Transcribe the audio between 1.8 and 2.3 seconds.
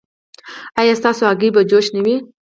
نه وي؟